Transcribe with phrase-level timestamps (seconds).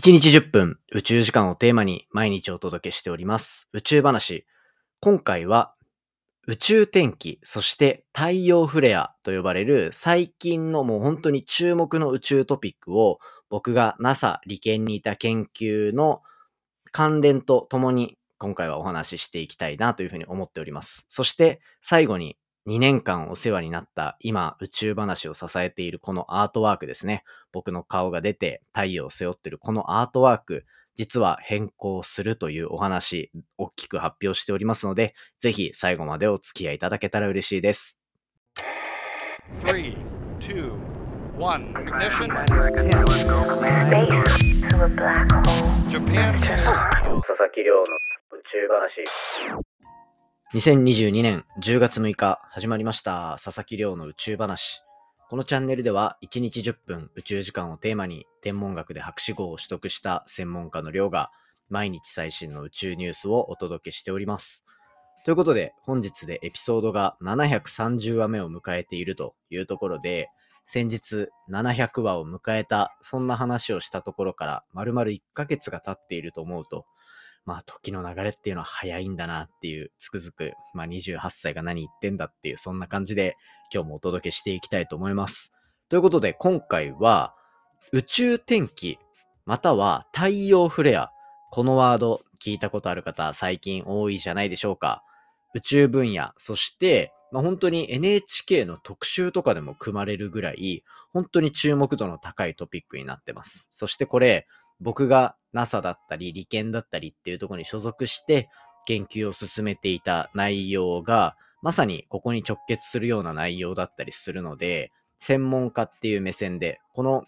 [0.00, 4.46] 1日10分宇宙時間をテーマに毎日お届けしております宇宙話。
[4.98, 5.74] 今回は
[6.46, 13.18] 宇宙天気、そして太陽フレアと呼ばれる最近のもう本当に注目の宇宙トピックを
[13.50, 16.22] 僕が NASA 理研にいた研究の
[16.92, 21.04] 関連とともに今回はお話ししていきたいなというふうに思っております。
[21.10, 27.24] そして最後に2年間お世話になった今宇宙話を支えているこのアートワークですね。
[27.52, 37.98] 僕の顔が出て太陽を背負ってるこのアートワーク、実は変更するというお話、大きく発表しておりますので、ぜひ最後までお付き合いいただけたら嬉しいです。
[39.64, 39.96] 3,
[40.40, 41.00] 2,
[41.38, 42.28] 1, ignition.
[45.88, 46.34] Japan.
[46.36, 49.69] 佐々木亮の宇宙話。
[50.52, 54.82] 2022年10月6日始まりました佐々木亮の宇宙話。
[55.28, 61.30] このチャンネルでは1日10分宇宙時間をテーマに天文学で博士号を取得した専門家の亮が
[61.68, 64.64] 毎日最新の宇宙ニュースをお届けしております。
[65.24, 70.30] ということで本日でエピソードが730話目を迎えているというところで
[70.66, 76.86] 先日700話を迎えたそんな話をしたところから丸々1ヶ月が経っていると思うと
[77.46, 83.36] まあ時の流れっていうのは早いんだなっていう、つくづく、まあ28歳が何言ってんだっていう、そんな感じで
[83.72, 85.52] 今日もお届けしていきたいと思います。
[85.88, 87.34] ということで今回は
[87.92, 88.98] 宇宙天気、
[89.46, 91.10] または太陽フレア。
[91.50, 95.02] このワード聞いたことある方最近多いじゃないでしょうか。
[95.54, 103.68] 宇宙分野、そして、まあ、本当に NHK の特集とかでも組まれるぐらい、本当に注目度の高いトピックになってます。
[103.72, 104.46] そしてこれ、
[104.80, 108.48] 僕が NASA だったり、理研だったりっていうところに所属して
[108.86, 117.24] 研究を進めていた内容が、まさにここに直結するような内容だったりするので、専門家っていう目線で、この、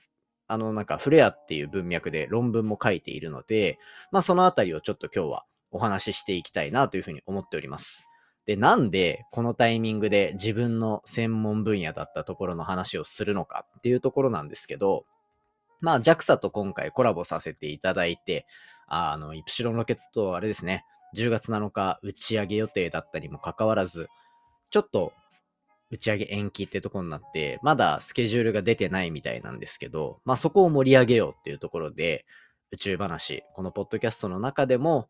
[0.49, 3.79] あの、なんかフレアっていう文脈で論文も書いているので、
[4.11, 8.07] まあそのあたりをちょっと今日はお話ししていきたいなというふうに思っております。
[8.47, 15.05] で、なんでこのタイミングで自分の専門分野だったところの話をするのかっていうところなんですけど、
[15.83, 18.47] まあ JAXA と今回コラボさせていただいて、
[18.87, 20.85] あの、イプシロンロケット、あれですね、
[21.17, 24.09] 10月7日打ち上げ予定だったにもかかわらず、
[24.71, 25.13] ちょっと
[25.91, 32.25] 打ち上げ延期ってとこになって、まだスケジュールが出てないみたいなんですけど、まあそこを盛り上げようっていうところで、
[32.71, 35.09] 宇宙話、このポッドキャストの中でも、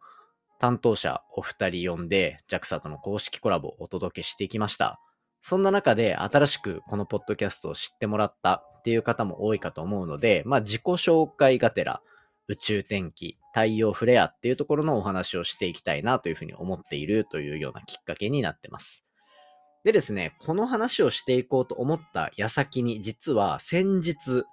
[0.59, 5.01] 担当者お二人呼んで JAXA との公式コラボをお届けしてきました。
[5.43, 12.01] そんな中で新しくこのポッドキャストを知ってもらったっていう方も多いかと思うので、まあ自己紹介がてら
[12.49, 19.05] 宇宙天気、太陽フレアっていうところのお話をしていきたいなというふうに思っているというようなきっかけになってます。
[19.85, 24.45] でですね、この話をしていこうと思った矢先に実は先日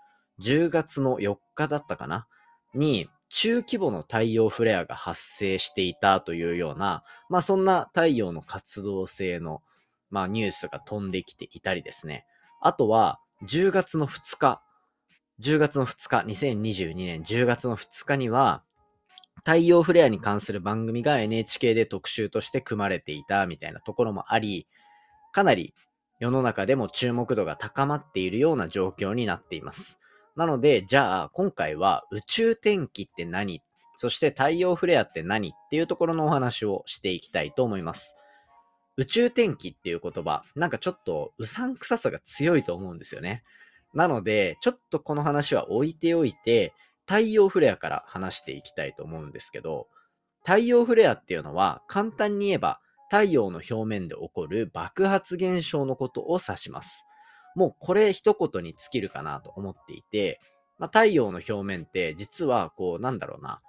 [0.41, 2.25] 10月の4日だったかな
[2.73, 9.61] に中規模の太陽フレアが発生していたというような、まあそんな太陽の活動性の
[10.09, 12.25] まあ、ニュースが飛んできていたりですね。
[12.61, 14.61] あとは、10月の2日、
[15.39, 18.63] 10月の2日、2022年10月の2日には、
[19.45, 24.67] 太陽フレアに関する番組が NHK で特集として組まれていたみたいなところもあり、
[25.31, 25.73] かなり
[26.19, 29.97] 世の中でも注目度が高まっているような状況になっています。
[30.35, 33.61] なので、じゃあ今回は宇宙天気って何？
[33.95, 35.49] そして太陽フレアって何？
[35.49, 38.17] っていうところのお話をしていきたいと思います。
[38.99, 43.43] 宇宙天気っていう言葉、なんかちょっとうさんくささが強いと思うんですよね。
[43.93, 46.73] なので、ちょっとこの話は置いておいて、
[47.07, 49.87] 太陽フレアから話していきたいと思うんですけど、
[50.43, 57.05] 太陽フレアっていうのは簡単に言えば太陽の表面で起こる爆発現象のことを指します。
[57.55, 60.41] もうこれ一言に尽きるかなと思っていて、
[60.77, 63.59] まあ、太陽の表面って実はこうなんだろうな、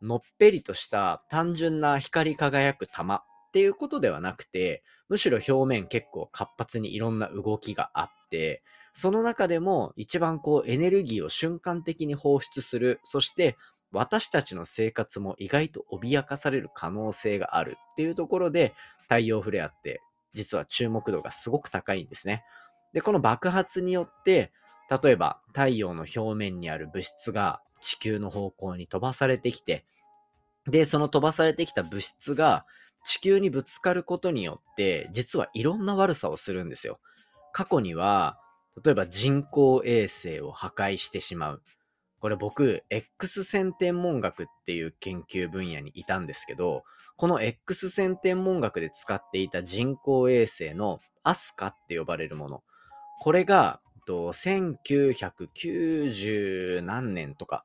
[0.00, 8.62] のっぺりとした単純な光り輝く玉っていうことではなくて、むしろ表面結構活発にいろんな動きがあって、
[8.94, 13.56] その中でも一番こうエネルギーを瞬間的に放出する、そして
[13.90, 18.72] 私たちの生活も意外と脅かされる可能性があるっていうところで、
[19.02, 20.00] 太陽フレアって
[20.32, 22.44] 実は注目度がすごく高いんですね。
[22.92, 24.52] で、この爆発によって、
[25.02, 29.84] 例えば太陽の表面にある物質が地球の方向に飛ばされてきて、
[30.66, 32.64] で、その飛ばされてきた物質が
[33.04, 37.00] 地球にぶつかることによって、実はいろんな悪さをするんですよ。
[37.52, 38.38] 過去には、
[38.84, 41.62] 例えば人工衛星を破壊してしまう。
[42.20, 46.84] これ僕、X 線天文学っていう研究分野にいたんですけど、
[47.16, 52.62] この X 線天文学で使っていた人工衛星のアスカって呼ばれるもの。
[53.20, 57.64] これが、1990何年とか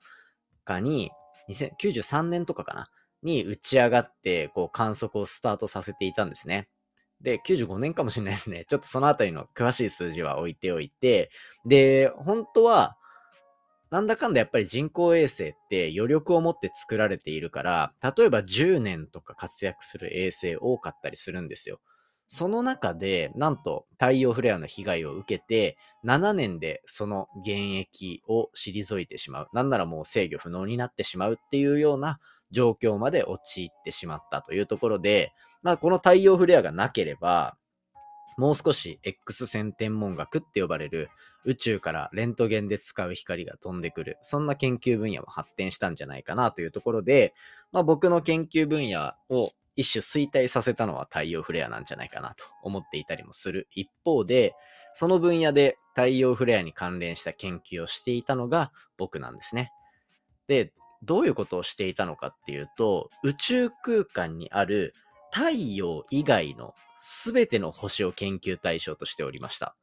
[0.63, 1.11] かに、
[1.49, 2.89] 93年とかかな
[3.23, 6.67] に打ち上がって、こう観測をスタートさせていたんですね。
[7.21, 8.65] で、95年かもしれないですね。
[8.67, 11.31] ちょっとそのあたりの詳しい数字は置いておいて、
[11.65, 12.97] で、本当は、
[13.91, 21.79] なんだかんだやっぱり人工衛星って余力を持って作られているから、例えば10年とか活躍する衛星多かったりするんですよ。
[22.27, 29.47] その中で、なんと太陽フレアの被害を受けて、7年でその現役を退いてしまう。
[29.53, 32.19] なんならもう制御不能になってしまうっていうような
[32.55, 37.57] 状況まで陥ってしまったというところで、まあこの太陽フレアがなければ、
[38.37, 41.09] もう少し X 線天文学って呼ばれる
[41.45, 47.33] 宇宙からレントゲンで使う光が飛んでくる、そんな研究分野も発展したんじゃないかなというところで、
[47.71, 54.53] まあ僕の研究分野を一種衰退させたのは太陽フレアなんじゃないかなと思っていたりもする一方で、
[54.93, 59.71] その分野で太陽フレアに関連した研究をしていたのが僕なんですね。
[60.47, 60.71] で、
[61.05, 64.93] どういうことをしていたのかっていうと、宇宙空間にある
[65.31, 66.73] 太陽以外の
[67.23, 69.75] 全ての星を研究対象としておりました。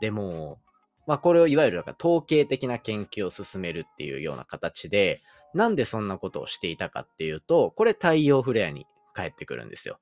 [0.00, 0.60] でも、
[1.06, 5.22] まあこれをいわゆるなんか統計的な研究を進めるっていうような形で、
[5.54, 9.98] なんでそんなことをしていたかっていうと、これ太陽フレアに返ってくるんですよ。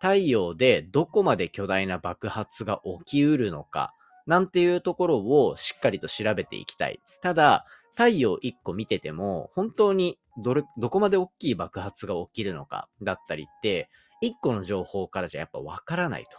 [0.00, 3.92] 太陽でどこまで巨大な爆発が起きうるのか、
[4.26, 7.00] なんていうところをしっかりと調べていきたい。
[7.22, 7.64] ただ、
[7.96, 13.88] 太陽1個見てても、本当にどれ、どこまで大きい爆発が起きるのかだったりって、
[14.22, 16.38] 1個の情報からじゃやっぱわからないと。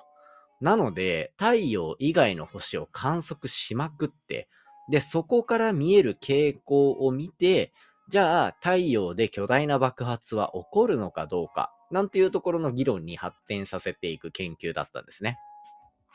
[0.62, 4.48] なので、太陽以外の星を観測しまくって、
[4.90, 7.74] で、そこから見える傾向を見て、
[8.10, 15.38] じゃあ太陽で巨大な爆発は起こるのかどうかなんていうところの議論に発展させていく研究だったんですね。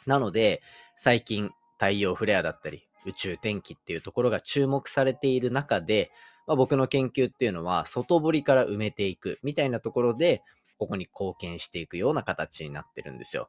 [0.07, 0.63] なので、
[0.97, 6.11] 最近太陽フレアだったり宇宙天気っていうところが注目されている中で、
[6.47, 10.43] まあ、僕の研究っていうのは外堀から埋めていくみたいなところで、
[10.79, 13.49] ここに貢献していくような形になってるんですよ。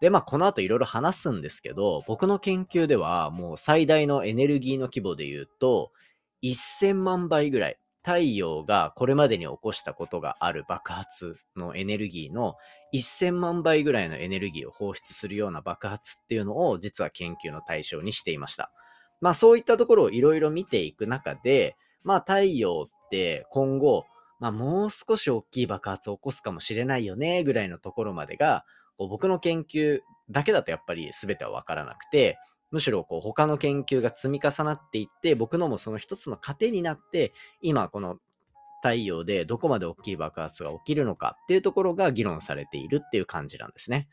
[0.00, 5.92] で、まあ、この後いろいろ話すんですけど、僕の研究ではもう最大のエネルギーの規模で言うと、
[6.42, 12.56] 1000万倍ぐらい太陽がこれまでに起こしたことがある爆発のエネルギーの
[12.92, 18.70] 1000万倍ぐらいのエネルギーを放出するような爆発っていうのを実は研究の対象にしていました。
[19.24, 24.04] まあそういったところをいろいろ見ていく中で、まあ太陽って今後、
[24.38, 28.66] まあもう少し大きい爆発を起こすかもしれないよねぐらいのところまでが、
[28.98, 32.36] こう僕の研究だけだとやっぱり全てはわからなくて、
[32.70, 37.32] むしろこう他の研究が積み重なっていって、僕のもその一つの糧になって、
[37.62, 38.18] 今この
[38.82, 44.06] 太陽でどこまで大きい爆発が起きるのかっていうところが議論されているっていう感じなんですね。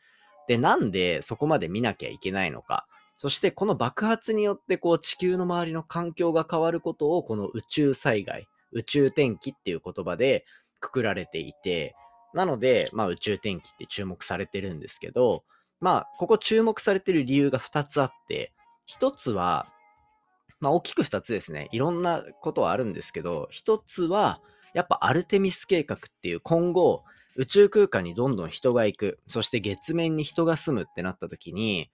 [0.47, 2.87] で、なんでそこまで見なきゃいけないのか。
[3.21, 10.43] そしてこの爆発によってこう地球の周りの環境が変わることをこの宇宙災害、宇宙天気っていう言葉で
[10.79, 11.93] くくられていて、
[12.33, 15.43] なので、まあ宇宙天気って注目されてるんですけど、
[15.79, 18.53] まあ、ここ注目されてる理由が2つあって、
[18.89, 19.67] 1つは、
[20.59, 21.69] まあ、大きく2つですね。
[21.71, 24.41] いろんなことはあるんですけど、1つは、
[24.73, 27.03] やっぱアルテミス計画っていう今後、
[27.35, 31.91] 宇宙空間にどんどん人が行く、そして月面に人が住むってなった時に、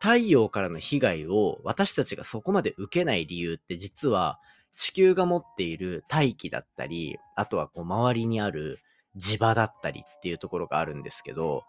[0.00, 4.38] 太陽からの被害を私たちがそこまで受けない理由って実は
[4.76, 8.78] 地球が持っている大気だったり、あとはこう周りにある
[9.16, 11.64] 磁場だったりっていうところがあるんですけど、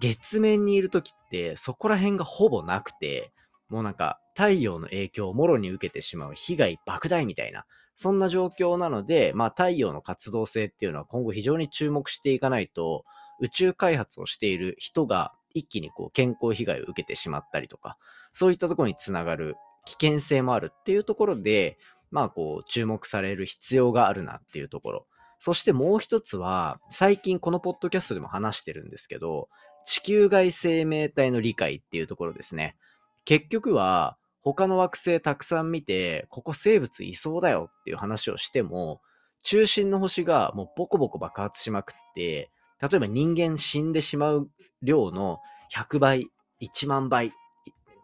[0.00, 3.32] 月面にいる時ってそこら辺がほぼなくて、
[3.68, 13.04] もうなんか太陽の影響をもろに受けてしまう被害莫大みたいな、そんな状況なので、まあ太陽の活動性っていうのは今後非常に注目していかないと、
[13.38, 17.96] 宇宙開発をしている人が一気にこう健康被害を受けてしまったりとか、
[18.32, 21.78] そういったところにつながる危険性もあるっていうところで、
[22.10, 25.06] まあこう注目される必要があるなっていうところ。
[25.38, 29.48] そしてもう一つは、最近このポッドキャストでも話してるんですけど、
[29.86, 32.76] 地球外生命体の理解っていうところですね。
[33.24, 39.00] 結局は、他の惑星たくさん見て、ここ生物いそうだよっていう話をしても、
[39.42, 44.50] 中心の星がもうボコボコ爆発しまくって、例えば人間死んでしまう
[44.82, 45.40] 量の
[45.74, 46.26] 100倍、
[46.60, 47.32] 1万倍、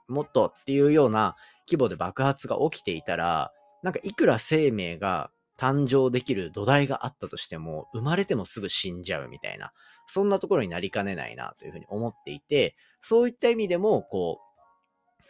[0.08, 1.36] もっとっていうような
[1.68, 3.52] 規模で爆発が起きていたら、
[3.82, 9.72] なんかいくら生命が誕生できる土台があったとしても、生まれてもすぐ死んじゃうみたいな、
[10.06, 14.40] そんなところになりかねないなというふうに思っていて、そういった意味でも、こ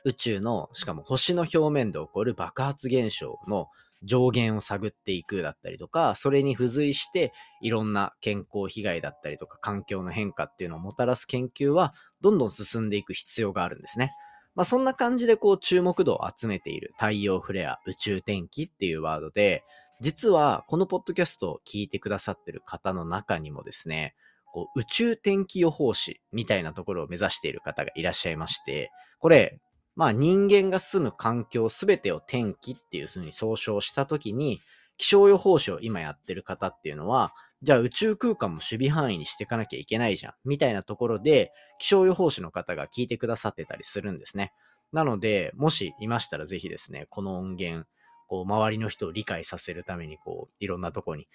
[0.05, 3.69] う、宇宙の、しかも星の表面で起こる爆発現象の
[4.05, 14.13] 上限を探っていくだったりとか、それに付随していろんな健康被害だったりとか環境の変化っていうのをもたらす研究はどんどん進んでいく必要があるんですね。
[14.55, 19.65] まあそんな感じでこう注目度を集めている太陽フレア宇宙天気っていうワードで、
[20.01, 24.15] 実はこのポッドキャストを聞いてくださってる方の中にもですね、
[24.53, 28.91] こう宇宙天気予報士みたいなところを目指している方がいらっしゃいまして、
[29.21, 29.61] これ、
[29.95, 34.61] まあ人間が住む環境すべてを天気っていうふうに総称したときに、
[34.97, 37.33] 気象予報士を今やってる方っていうのは、
[37.63, 44.53] じゃあ宇宙空間も守備範囲にしていかなきゃいけないじゃん、みたいなところで、気象予報士の方が聞いてくださってたりするんですね。
[44.93, 47.87] なので、もしいましたらぜひですね、この音源、
[48.29, 51.29] こう、周りの人を理解させるために、こう、いろんなとこに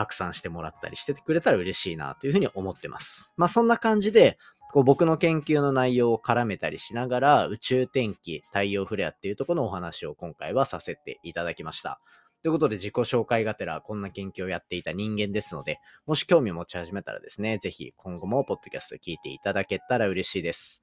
[0.00, 3.34] 拡散してもらったりしててくれたら嬉しいなというふうに思ってます。
[3.36, 4.38] まあそんな感じで、
[4.72, 12.00] こう僕の研究の内容を絡めたりしながら宇宙天気、太陽フレアっていうところのお話を今回はさせていただきました。
[12.42, 20.82] ということで自己紹介がてらこんな研究をやっていた人間ですので、もし興味持ち始めたらですね、ぜひ今後もポッドキャスト聞いていただけたら嬉しいです。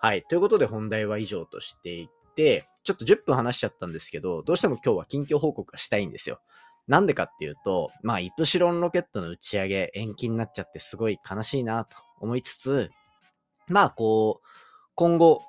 [0.00, 0.22] はい。
[0.22, 6.40] ということで本題は以上としていて、ちょっと10分話しちゃったんですけど、どうしても今日は近況報告がしたいんですよ。
[6.88, 12.90] なんでかっていうと、まあ、イプシロンロケットの打ち上げ延期になっちゃってすごい悲しいなと思いつつ、
[13.68, 14.46] まあ、こう、
[14.94, 15.42] 今後、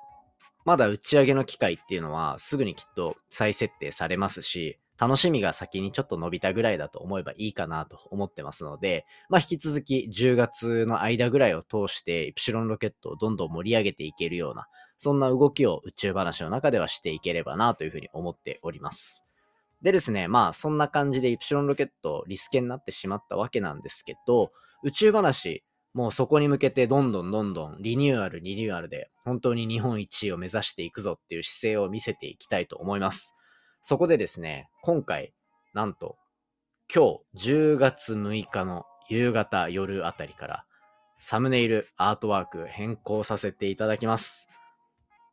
[0.64, 14.66] まだ打ち上げの機会っていうのはすぐにきっと再設定されますし、楽しみが先にちょっと伸びたぐらいだと思えばいいかなと思ってますので、まあ引き続き10月の間ぐらいを通してイプシロンロケットをどんどん盛り上げていけるような、
[14.98, 19.27] そんな動きを宇宙話の中ではしていければなというふうに思っております。
[19.82, 24.50] でですね、まあそんな感じでイプシロンロケットリスケになってしまったわけなんですけど、
[24.82, 25.62] 宇宙話、
[25.94, 33.34] もうそこに向けてどんどんどんどんリニューアル、リニューアルで本当に日本一位を目指していくぞっていう姿勢を見せていきたいと思います。
[33.82, 35.32] そこでですね、今回、
[35.74, 36.16] なんと、
[36.92, 40.64] 今日10月6日の夕方夜あたりから、
[41.18, 44.48] サムネイルアートワーク変更させていただきます。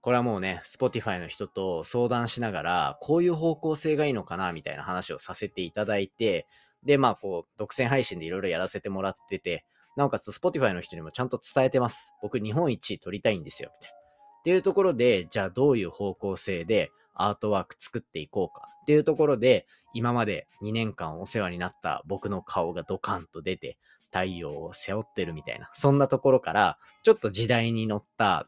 [0.05, 6.45] これはもうね、Spotify の人と相談しながら、こういう方向性がいいのかな、みたいな話をさせていただいて、
[6.83, 9.65] で、まあ、こう、独占配信でいろいろやらせてもらってて、
[9.97, 12.13] なおかつ Spotify の人にもちゃんと伝えてます。
[12.21, 13.97] 僕、日本一位取りたいんですよ、みたいな。
[13.97, 23.79] っていうところで、じゃあどういう方向性でアートワーク作っていこうかっていうところで、今まで2年間お世話になった僕の顔がドカンと出て、
[24.11, 28.47] 太陽を背負ってるみたいな、そんなところから、ちょっと時代に乗った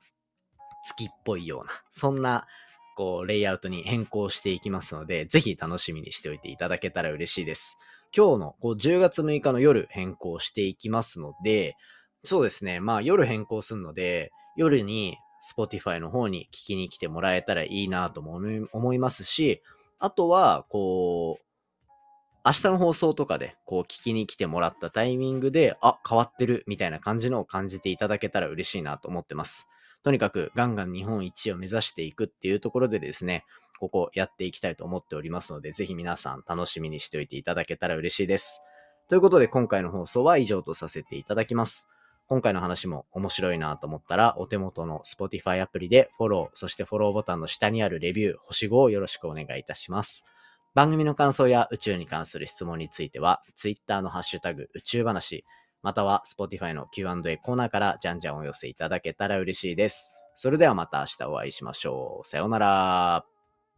[0.84, 2.48] 月っぽいような、そんな、
[2.96, 7.78] こう、レイアウトに変更していきますので、ぜひ楽しみにしておいていただけたら嬉しいです。
[8.16, 11.76] 今日のこう10月6日の夜変更していきますので、
[12.24, 15.18] そうですね、まあ夜変更するので、夜に
[15.56, 18.42] Spotify の方に聞きに来てもらえたらいいなとも
[18.72, 19.62] 思いますし、
[20.00, 21.44] あとは、こう、
[22.46, 29.68] 明日の放送とかで、こう、聞きに来てもらったタイミングで、あ、変わってる、みたいな感じのを感じていただけたら嬉しいなと思ってます。
[30.08, 33.44] とにかくガンガン日本一を目指していくっていうところでですね、
[33.78, 38.62] ここやっていきたいと思っておりますので、ぜひ皆さん楽しみにしておいていただけたら嬉しいです。
[39.10, 41.90] ということで今回の放送は以上とさせていただきます。
[42.28, 50.24] 今回の話も面白いなと思ったら、お手元の Spotify アプリでフォロー、そしてフォローボタンの下にあるレビュー、星5をよろしくお願いいたします。
[50.74, 55.44] 番組の感想や宇宙に関する質問については、Twitter のハッシュタグ宇宙話、
[55.88, 60.14] または Spotify の Q&A コーナーからじゃんじゃんお寄せいただけたら嬉しいです。
[60.36, 62.28] それではまた明日お会いしましょう。
[62.28, 63.37] さようなら。